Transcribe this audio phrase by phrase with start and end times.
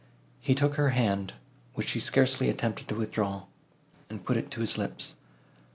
[0.39, 1.33] He took her hand,
[1.75, 3.43] which she scarcely attempted to withdraw,
[4.09, 5.13] and put it to his lips.